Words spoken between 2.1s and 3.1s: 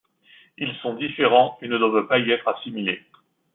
y être assimilés.